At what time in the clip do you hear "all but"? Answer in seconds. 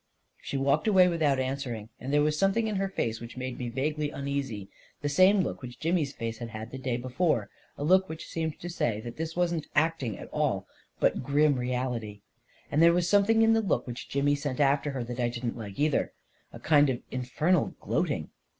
10.29-11.21